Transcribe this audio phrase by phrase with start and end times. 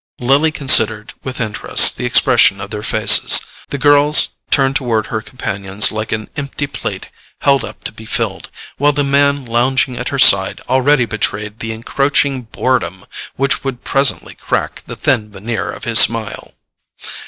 [0.19, 5.91] Lily considered with interest the expression of their faces: the girl's turned toward her companion's
[5.91, 10.17] like an empty plate held up to be filled, while the man lounging at her
[10.17, 15.99] side already betrayed the encroaching boredom which would presently crack the thin veneer of his
[15.99, 16.55] smile.